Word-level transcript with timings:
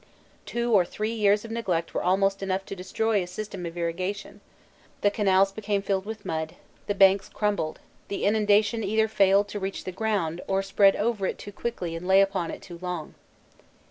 Two 0.47 0.71
or 0.73 0.83
three 0.83 1.11
years 1.13 1.45
of 1.45 1.51
neglect 1.51 1.93
were 1.93 2.01
almost 2.01 2.41
enough 2.41 2.65
to 2.65 2.75
destroy 2.75 3.21
a 3.21 3.27
system 3.27 3.67
of 3.67 3.77
irrigation: 3.77 4.41
the 5.01 5.11
canals 5.11 5.51
became 5.51 5.83
filled 5.83 6.07
with 6.07 6.25
mud, 6.25 6.55
the 6.87 6.95
banks 6.95 7.29
crumbled, 7.29 7.77
the 8.07 8.23
inundation 8.25 8.83
either 8.83 9.07
failed 9.07 9.47
to 9.49 9.59
reach 9.59 9.83
the 9.83 9.91
ground, 9.91 10.41
or 10.47 10.63
spread 10.63 10.95
over 10.95 11.27
it 11.27 11.37
too 11.37 11.51
quickly 11.51 11.95
and 11.95 12.07
lay 12.07 12.19
upon 12.19 12.49
it 12.49 12.63
too 12.63 12.79
long. 12.81 13.13